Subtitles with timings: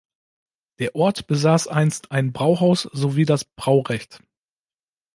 [0.79, 4.23] Der Ort besaß einst ein Brauhaus sowie das Braurecht.